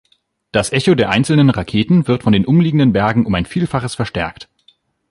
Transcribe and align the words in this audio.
Das 0.51 0.71
Echo 0.73 0.95
der 0.95 1.11
einzelnen 1.11 1.51
Raketen 1.51 2.07
wird 2.07 2.23
von 2.23 2.33
den 2.33 2.43
umliegenden 2.47 2.91
Bergen 2.91 3.23
um 3.27 3.35
ein 3.35 3.45
Vielfaches 3.45 3.93
verstärkt. 3.93 4.49